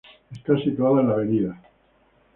Está 0.31 0.57
situada 0.57 1.01
en 1.01 1.07
la 1.09 1.13
Avda. 1.13 1.61